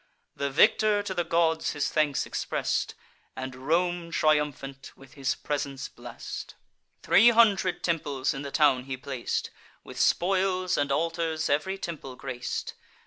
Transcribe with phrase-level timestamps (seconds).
[0.35, 2.95] The victor to the gods his thanks express'd,
[3.35, 6.55] And Rome, triumphant, with his presence bless'd.
[7.03, 9.51] Three hundred temples in the town he plac'd;
[9.83, 12.73] With spoils and altars ev'ry temple grac'd.